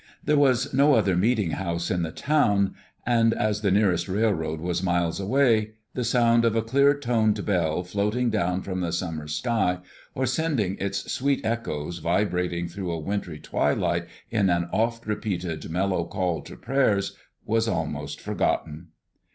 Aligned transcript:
There 0.23 0.35
was 0.35 0.73
no 0.73 0.95
other 0.95 1.15
meeting 1.15 1.51
house 1.51 1.91
in 1.91 2.01
the 2.01 2.11
town, 2.11 2.73
and 3.05 3.35
as 3.35 3.61
the 3.61 3.69
nearest 3.69 4.07
railroad 4.07 4.59
was 4.59 4.81
miles 4.81 5.19
away, 5.19 5.73
the 5.93 6.03
sound 6.03 6.43
of 6.43 6.55
a 6.55 6.63
clear 6.63 6.97
toned 6.97 7.45
bell 7.45 7.83
floating 7.83 8.31
down 8.31 8.63
from 8.63 8.79
the 8.79 8.91
summer 8.93 9.27
sky, 9.27 9.77
or 10.15 10.25
sending 10.25 10.75
its 10.79 11.11
sweet 11.13 11.45
echoes 11.45 11.99
vibrating 11.99 12.67
through 12.67 12.91
a 12.91 12.97
wintry 12.99 13.37
twilight 13.37 14.07
in 14.31 14.49
an 14.49 14.69
oft 14.73 15.05
repeated 15.05 15.69
mellow 15.69 16.05
call 16.05 16.41
to 16.41 16.55
prayers, 16.57 17.15
was 17.45 17.67
almost 17.67 18.19
forgotten. 18.19 18.87